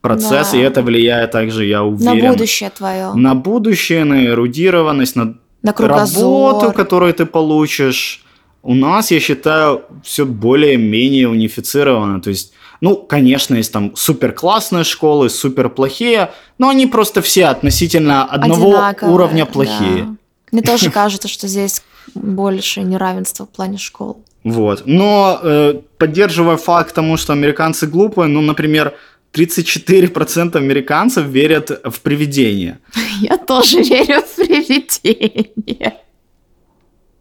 [0.00, 0.56] процесс, Да.
[0.58, 3.12] и это влияет также, я На уверен, будущее твое.
[3.12, 6.52] на будущее, на эрудированность, на на кругозор.
[6.54, 8.22] работу, которую ты получишь.
[8.66, 12.20] У нас, я считаю, все более-менее унифицировано.
[12.20, 17.46] То есть, ну, конечно, есть там супер классные школы, супер плохие, но они просто все
[17.46, 19.52] относительно одного Одинаковые, уровня да.
[19.52, 20.16] плохие.
[20.50, 24.24] Мне тоже кажется, что здесь больше неравенства в плане школ.
[24.42, 24.82] Вот.
[24.84, 28.94] Но э, поддерживая факт тому, что американцы глупые, ну, например,
[29.32, 32.80] 34% американцев верят в привидения.
[33.20, 35.98] Я тоже верю в привидения.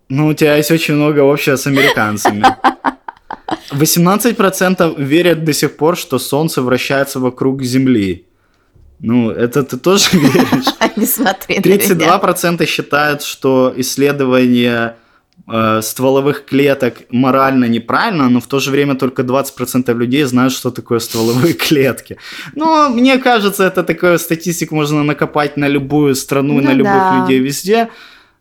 [0.10, 2.46] Ну, у тебя есть очень много общего с американцами.
[3.72, 8.26] 18% верят до сих пор, что Солнце вращается вокруг Земли.
[9.00, 10.74] Ну, это ты тоже веришь?
[10.96, 12.20] Не смотри на меня.
[12.20, 14.96] 32% считают, что исследование
[15.48, 20.72] э, стволовых клеток морально неправильно, но в то же время только 20% людей знают, что
[20.72, 22.18] такое стволовые клетки.
[22.56, 27.20] Но мне кажется, это такую статистику можно накопать на любую страну, Ну на любых да.
[27.22, 27.90] людей везде.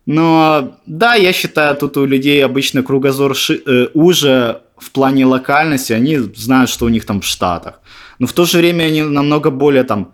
[0.07, 5.93] Но да, я считаю, тут у людей обычно кругозор ши- э, уже в плане локальности,
[5.93, 7.81] они знают, что у них там в Штатах.
[8.19, 10.13] Но в то же время они намного более там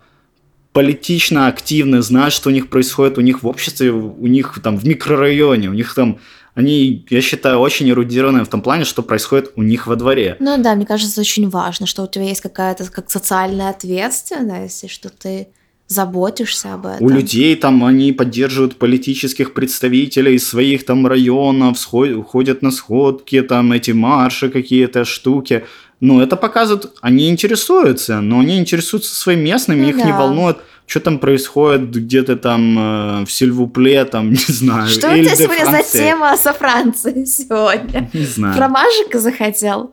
[0.72, 4.86] политично активны, знают, что у них происходит у них в обществе, у них там в
[4.86, 6.20] микрорайоне, у них там,
[6.54, 10.36] они, я считаю, очень эрудированные в том плане, что происходит у них во дворе.
[10.38, 14.88] Ну да, мне кажется, очень важно, что у тебя есть какая-то как социальная ответственность, и
[14.88, 15.48] что ты
[15.90, 17.04] заботишься об этом.
[17.04, 23.90] У людей там они поддерживают политических представителей своих там районов, ходят на сходки, там эти
[23.90, 25.64] марши какие-то штуки.
[25.98, 30.18] Ну, это показывает, они интересуются, но они интересуются своими местными, Ну их не да.
[30.18, 34.88] волнует, что там происходит где-то там э, в Сильвупле, там, не знаю.
[34.88, 35.98] Что у тебя сегодня за Франце.
[35.98, 38.08] тема со Францией сегодня?
[38.14, 38.56] Не знаю.
[38.56, 39.92] Про Мажика захотел?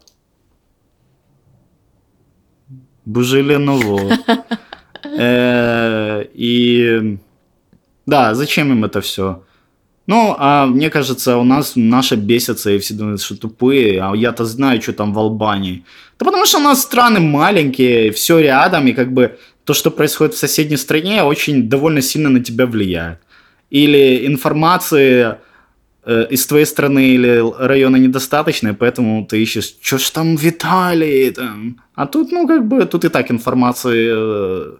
[3.06, 4.00] Бужили ново.
[5.18, 7.18] Э, И
[8.06, 9.44] да, зачем им это все?
[10.08, 14.46] Ну, а мне кажется, у нас наши бесятся и все думают, что тупые, а я-то
[14.46, 15.84] знаю, что там в Албании.
[16.18, 20.34] Да потому что у нас страны маленькие, все рядом, и как бы то, что происходит
[20.34, 23.20] в соседней стране, очень довольно сильно на тебя влияет.
[23.70, 25.36] Или информации
[26.30, 31.78] из твоей страны или района недостаточно, поэтому ты ищешь, что ж там Виталий, там.
[31.96, 34.78] А тут, ну, как бы, тут и так информации э,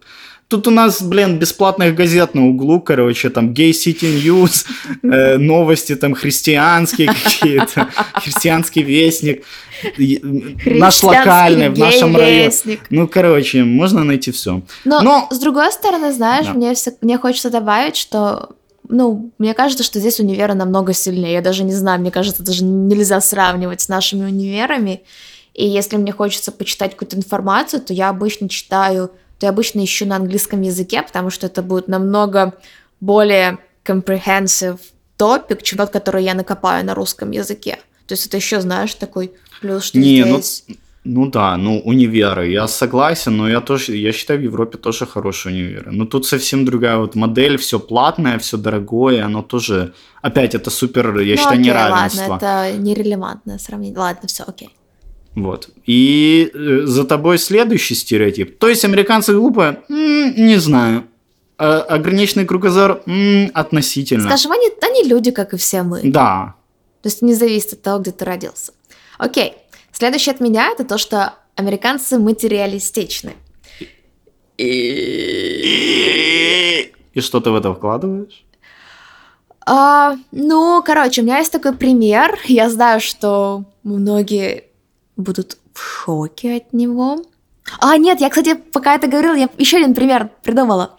[0.48, 4.64] Тут у нас, блин, бесплатных газет на углу, короче, там Gay City News,
[5.02, 9.44] э, новости там христианские какие-то, христианский вестник,
[10.64, 12.50] наш локальный в нашем районе.
[12.88, 14.62] Ну, короче, можно найти все.
[14.86, 16.54] Но, Но с другой стороны, знаешь, да.
[16.54, 18.56] мне, мне хочется добавить, что
[18.88, 21.34] ну, мне кажется, что здесь универы намного сильнее.
[21.34, 25.02] Я даже не знаю, мне кажется, даже нельзя сравнивать с нашими универами.
[25.54, 30.04] И если мне хочется почитать какую-то информацию, то я обычно читаю то я обычно ищу
[30.04, 32.54] на английском языке, потому что это будет намного
[33.00, 34.80] более comprehensive
[35.16, 37.78] топик, чем тот, который я накопаю на русском языке.
[38.06, 40.64] То есть это еще, знаешь, такой плюс, что Не, здесь...
[40.66, 40.74] Ну...
[41.10, 45.54] Ну да, ну универы, я согласен, но я тоже, я считаю, в Европе тоже хорошие
[45.54, 45.90] универы.
[45.90, 51.18] Но тут совсем другая вот модель, все платное, все дорогое, оно тоже, опять это супер,
[51.20, 52.32] я ну, считаю, окей, неравенство.
[52.32, 53.98] ладно, это нерелевантное сравнение.
[53.98, 54.68] Ладно, все, окей.
[55.34, 55.70] Вот.
[55.86, 58.58] И э, за тобой следующий стереотип.
[58.58, 59.80] То есть американцы глупые?
[59.88, 61.04] М-м, не знаю.
[61.56, 63.00] А ограниченный кругозор?
[63.06, 64.28] М-м, относительно.
[64.28, 66.02] Скажем, они, они люди, как и все мы.
[66.04, 66.54] Да.
[67.02, 68.72] То есть не зависит от того, где ты родился.
[69.16, 69.54] Окей.
[69.98, 73.32] Следующее от меня это то, что американцы материалистичны.
[74.56, 74.62] И,
[77.14, 78.44] и что ты в это вкладываешь?
[79.66, 82.38] А, ну, короче, у меня есть такой пример.
[82.44, 84.66] Я знаю, что многие
[85.16, 87.24] будут в шоке от него.
[87.80, 90.96] А, нет, я, кстати, пока это говорила, я еще один пример придумала.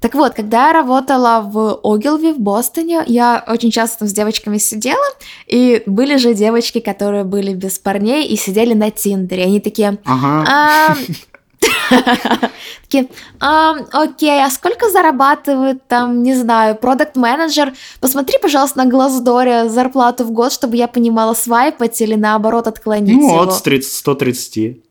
[0.00, 4.58] Так вот, когда я работала в Огилви в Бостоне, я очень часто там с девочками
[4.58, 5.04] сидела,
[5.46, 9.44] и были же девочки, которые были без парней и сидели на Тиндере.
[9.44, 10.96] Они такие, ага.
[12.82, 13.08] Такие,
[13.40, 20.30] окей, а сколько зарабатывает там, не знаю, продукт менеджер Посмотри, пожалуйста, на Глаздоре зарплату в
[20.30, 24.87] год, чтобы я понимала, свайпать или наоборот отклонить Ну, от 130.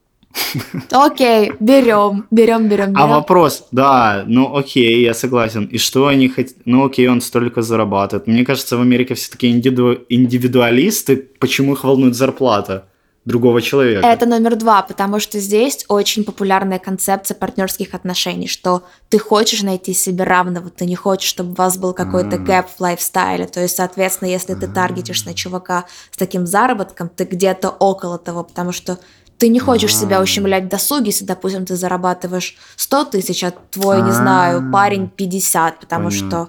[0.92, 2.94] Окей, берем, берем, берем.
[2.96, 5.66] А вопрос, да, ну окей, я согласен.
[5.66, 6.58] И что они хотят?
[6.66, 8.28] Ну окей, он столько зарабатывает.
[8.28, 11.18] Мне кажется, в Америке все таки индивидуалисты.
[11.40, 12.88] Почему их волнует зарплата?
[13.28, 14.08] другого человека.
[14.08, 19.94] Это номер два, потому что здесь очень популярная концепция партнерских отношений, что ты хочешь найти
[19.94, 23.46] себе равного, ты не хочешь, чтобы у вас был какой-то гэп в лайфстайле.
[23.48, 28.46] То есть, соответственно, если ты таргетишь на чувака с таким заработком, ты где-то около того,
[28.46, 28.98] потому что
[29.38, 34.02] ты не хочешь себя ущемлять в досуге, если, допустим, ты зарабатываешь 100 тысяч, а твой,
[34.02, 36.48] не знаю, парень 50, потому что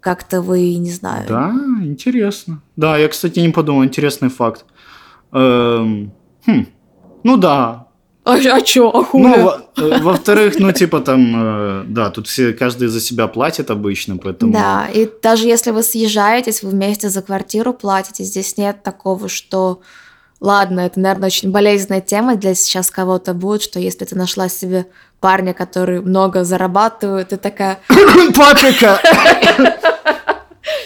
[0.00, 1.26] как-то вы, не знаю.
[1.28, 2.60] Да, интересно.
[2.76, 4.64] Да, я, кстати, не подумал, интересный факт.
[5.32, 6.12] Эм,
[6.46, 6.66] хм,
[7.22, 7.86] ну да.
[8.24, 9.22] А, а чё, а хули?
[9.22, 14.16] Ну, во- во-вторых, ну, типа там, э, да, тут все, каждый за себя платит обычно,
[14.16, 14.52] поэтому...
[14.52, 19.80] Да, и даже если вы съезжаетесь, вы вместе за квартиру платите, здесь нет такого, что...
[20.44, 24.86] Ладно, это, наверное, очень болезненная тема для сейчас кого-то будет, что если ты нашла себе
[25.18, 27.78] парня, который много зарабатывает, ты такая...
[28.36, 29.00] Папика!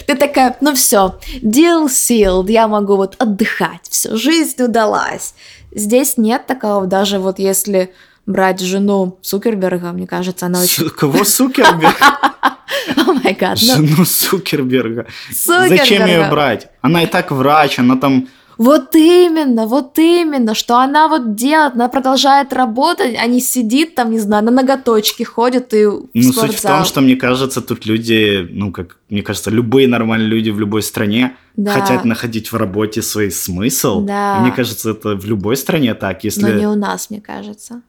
[0.07, 5.35] Ты такая, ну все, deal sealed, я могу вот отдыхать, все, жизнь удалась.
[5.71, 7.93] Здесь нет такого, даже вот если
[8.25, 10.89] брать жену Сукерберга, мне кажется, она очень...
[10.89, 11.95] Кого Сукерберг?
[12.97, 13.59] О май гад.
[13.59, 15.05] Жену Сукерберга.
[15.31, 16.67] Зачем ее брать?
[16.81, 18.27] Она и так врач, она там
[18.59, 24.11] вот именно, вот именно, что она вот делает, она продолжает работать, а не сидит там,
[24.11, 26.47] не знаю, на ноготочке ходит и в Ну, спортзал.
[26.49, 30.49] суть в том, что, мне кажется, тут люди, ну, как, мне кажется, любые нормальные люди
[30.49, 31.71] в любой стране да.
[31.71, 34.01] хотят находить в работе свой смысл.
[34.01, 34.39] Да.
[34.39, 36.41] И мне кажется, это в любой стране так, если...
[36.41, 37.81] Но не у нас, мне кажется.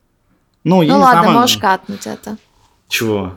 [0.63, 2.37] Ну, я ну не ладно, знаю, можешь катнуть это.
[2.89, 3.35] Чего?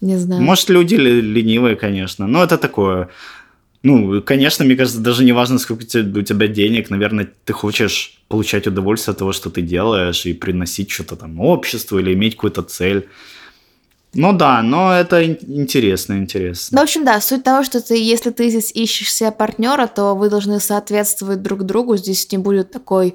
[0.00, 0.42] Не знаю.
[0.42, 2.26] Может, люди ленивые, конечно.
[2.26, 3.10] Но это такое.
[3.86, 8.66] Ну, конечно, мне кажется, даже не важно, сколько у тебя денег, наверное, ты хочешь получать
[8.66, 13.06] удовольствие от того, что ты делаешь, и приносить что-то там обществу или иметь какую-то цель.
[14.12, 16.74] Ну да, но это интересно, интересно.
[16.74, 20.16] Ну, в общем, да, суть того, что ты, если ты здесь ищешь себе партнера, то
[20.16, 21.96] вы должны соответствовать друг другу.
[21.96, 23.14] Здесь не будет такой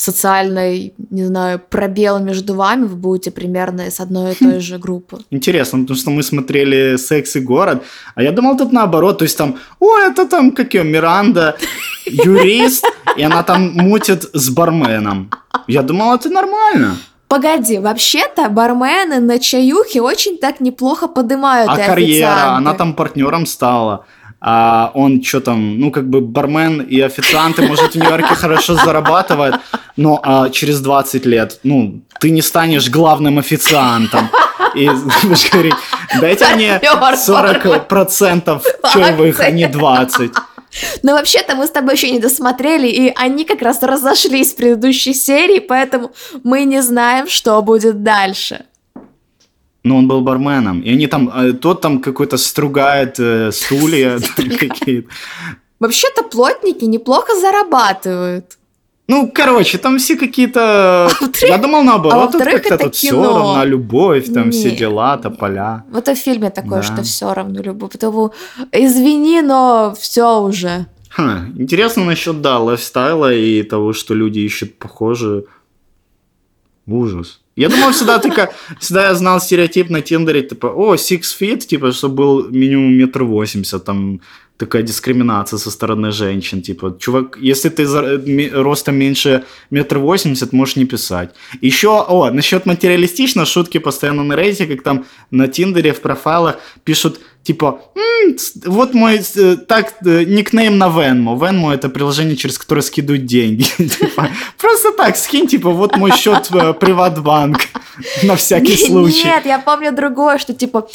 [0.00, 5.18] социальный, не знаю, пробел между вами, вы будете примерно из одной и той же группы.
[5.30, 7.82] Интересно, потому что мы смотрели «Секс и город»,
[8.14, 11.56] а я думал тут наоборот, то есть там, о, это там, как ее, Миранда,
[12.06, 12.84] юрист,
[13.16, 15.30] и она там мутит с барменом.
[15.66, 16.96] Я думал, это нормально.
[17.28, 21.70] Погоди, вообще-то бармены на чаюхе очень так неплохо подымают.
[21.70, 24.04] А карьера, она там партнером стала
[24.40, 29.56] а он что там, ну, как бы бармен и официанты, может, в Нью-Йорке хорошо зарабатывает,
[29.96, 34.30] но а, через 20 лет, ну, ты не станешь главным официантом.
[34.74, 35.74] И будешь говорить,
[36.20, 38.62] Дайте мне 40%
[38.92, 40.32] чаевых, а не 20.
[41.02, 45.14] Но вообще-то мы с тобой еще не досмотрели, и они как раз разошлись в предыдущей
[45.14, 46.12] серии, поэтому
[46.44, 48.66] мы не знаем, что будет дальше.
[49.82, 50.80] Ну, он был барменом.
[50.80, 55.08] И они там, э, тот там какой-то стругает э, стулья какие-то.
[55.78, 58.58] Вообще-то плотники неплохо зарабатывают.
[59.10, 61.10] Ну, короче, там все какие-то...
[61.42, 64.54] А Я думал наоборот, а тут как-то тут все равно любовь, там Нет.
[64.54, 65.84] все дела, тополя.
[65.90, 66.82] В этом фильме такое, да.
[66.82, 67.90] что все равно любовь.
[67.90, 68.32] Потому,
[68.70, 70.86] извини, но все уже.
[71.08, 75.42] Ха, интересно насчет, да, лайфстайла и того, что люди ищут похожие.
[76.86, 77.39] Ужас.
[77.56, 81.92] Я думал, всегда только, всегда я знал стереотип на Тиндере, типа, о, six feet, типа,
[81.92, 84.20] чтобы был минимум метр восемьдесят, там,
[84.60, 86.62] такая дискриминация со стороны женщин.
[86.62, 87.86] Типа, чувак, если ты
[88.52, 91.30] ростом меньше метр восемьдесят, можешь не писать.
[91.62, 97.20] Еще, о, насчет материалистично, шутки постоянно на рейсе, как там на Тиндере в профайлах пишут,
[97.42, 98.36] типа, М,
[98.66, 101.38] вот мой, э, так, э, никнейм на Venmo.
[101.38, 103.62] Venmo это приложение, через которое скидывают деньги.
[103.78, 106.48] Типа, просто так, скинь, типа, вот мой счет
[106.80, 107.58] Приватбанк
[108.22, 109.24] на всякий случай.
[109.24, 110.88] Нет, я помню другое, что, типа,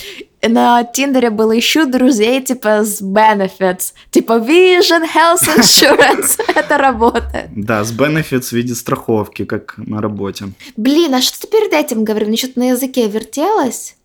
[0.48, 3.94] на Тиндере было ищу друзей, типа, с benefits.
[4.12, 6.42] Типа, Vision Health Insurance.
[6.56, 7.50] Это работает.
[7.56, 10.46] Да, с benefits в виде страховки, как на работе.
[10.78, 12.30] Блин, а что ты перед этим говорил?
[12.30, 13.96] Мне что-то на языке вертелось?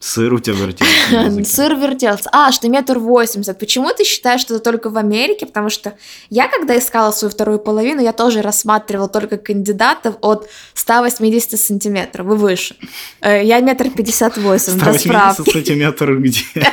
[0.00, 1.44] Сыр у тебя вертелся.
[1.44, 2.30] Сыр вертелся.
[2.32, 3.58] А, что метр восемьдесят.
[3.58, 5.44] Почему ты считаешь, что это только в Америке?
[5.44, 5.92] Потому что
[6.30, 12.30] я, когда искала свою вторую половину, я тоже рассматривала только кандидатов от 180 сантиметров и
[12.30, 12.76] выше.
[13.20, 16.44] Э, я метр пятьдесят восемь, 180 сантиметров где?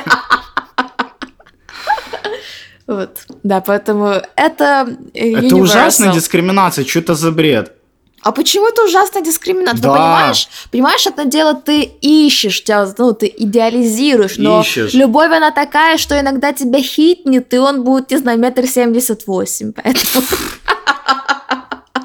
[2.86, 7.77] Вот, да, поэтому это Это ужасная дискриминация, что это за бред?
[8.22, 9.80] А почему это ужасная дискриминация?
[9.80, 9.92] Да.
[9.92, 10.48] Ты понимаешь?
[10.70, 14.92] Понимаешь, одно дело, ты ищешь, тебя, ну, ты идеализируешь, но ищешь.
[14.94, 19.72] любовь, она такая, что иногда тебя хитнет, и он будет, не знаю, метр семьдесят восемь,
[19.72, 20.24] поэтому...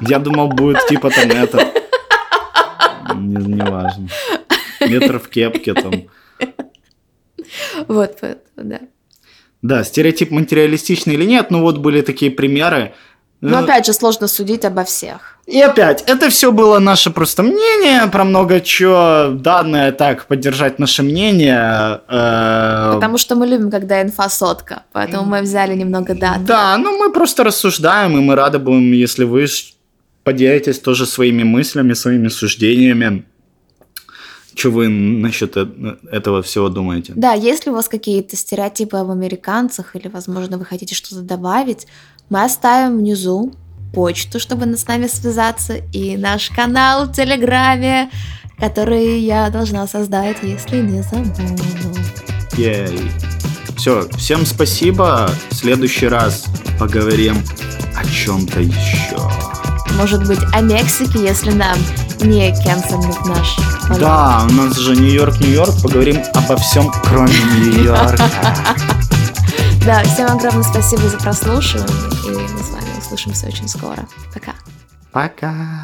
[0.00, 1.72] Я думал, будет типа там это...
[3.14, 4.08] Не, не важно.
[4.80, 5.92] Метр в кепке там.
[7.88, 8.80] Вот, поэтому, да.
[9.62, 12.94] Да, стереотип материалистичный или нет, ну вот были такие примеры,
[13.44, 15.36] но ну, опять же, сложно судить обо всех.
[15.46, 21.02] И опять, это все было наше просто мнение про много чего, данное так, поддержать наше
[21.02, 22.00] мнение.
[22.08, 22.92] Э...
[22.94, 26.44] Потому что мы любим, когда инфа сотка, поэтому мы взяли немного дат.
[26.46, 29.46] Да, ну мы просто рассуждаем, и мы рады будем, если вы
[30.22, 33.24] поделитесь тоже своими мыслями, своими суждениями.
[34.54, 35.66] Что вы насчет э,
[36.10, 37.12] этого всего думаете?
[37.16, 41.88] Да, если у вас какие-то стереотипы об американцах, или, возможно, вы хотите что-то добавить,
[42.30, 43.52] мы оставим внизу
[43.92, 48.10] почту, чтобы с нами связаться, и наш канал в Телеграме,
[48.58, 51.98] который я должна создать, если не забуду.
[52.56, 53.10] Ей.
[53.76, 55.30] Все, всем спасибо.
[55.50, 56.44] В следующий раз
[56.78, 57.36] поговорим
[57.96, 59.18] о чем-то еще.
[59.96, 61.76] Может быть, о Мексике, если нам
[62.20, 63.56] не кенселят наш
[63.88, 64.00] полет.
[64.00, 65.82] Да, у нас же Нью-Йорк, Нью-Йорк.
[65.82, 68.28] Поговорим обо всем, кроме Нью-Йорка.
[69.84, 71.86] Да, всем огромное спасибо за прослушивание,
[72.26, 74.08] и мы с вами услышимся очень скоро.
[74.32, 74.54] Пока.
[75.12, 75.82] Пока.